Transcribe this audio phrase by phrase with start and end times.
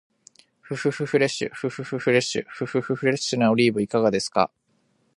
[0.61, 4.49] ふふふフレッシュ、ふふふフレッシュ、ふふふフレッシュなオリーブいかがですか？